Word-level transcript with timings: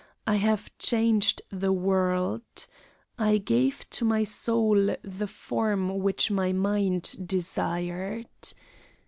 I 0.25 0.37
have 0.37 0.75
changed 0.79 1.43
the 1.51 1.71
world. 1.71 2.41
I 3.19 3.37
gave 3.37 3.87
to 3.91 4.03
my 4.03 4.23
soul 4.23 4.95
the 5.03 5.27
form 5.27 5.99
which 5.99 6.31
my 6.31 6.51
mind 6.53 7.15
desired. 7.27 8.25